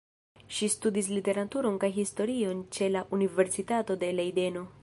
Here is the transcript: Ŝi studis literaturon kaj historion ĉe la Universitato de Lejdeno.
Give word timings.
Ŝi 0.59 0.69
studis 0.75 1.09
literaturon 1.17 1.77
kaj 1.85 1.91
historion 1.99 2.67
ĉe 2.79 2.91
la 2.97 3.07
Universitato 3.19 4.01
de 4.07 4.15
Lejdeno. 4.21 4.71